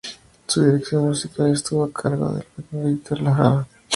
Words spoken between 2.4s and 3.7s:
cantautor Víctor Jara.